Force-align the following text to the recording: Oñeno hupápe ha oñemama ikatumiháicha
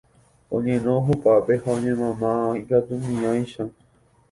Oñeno 0.57 0.93
hupápe 1.07 1.53
ha 1.61 1.67
oñemama 1.75 2.31
ikatumiháicha 2.61 3.63